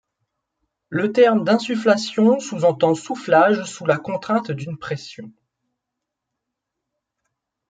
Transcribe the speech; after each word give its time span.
Le 0.89 1.11
terme 1.11 1.43
d'insufflation 1.43 2.39
sous-entend 2.39 2.95
soufflage 2.95 3.65
sous 3.65 3.85
la 3.85 3.99
contrainte 3.99 4.49
d'une 4.49 4.75
pression. 4.75 5.31